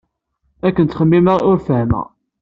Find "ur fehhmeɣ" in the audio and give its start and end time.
1.51-2.05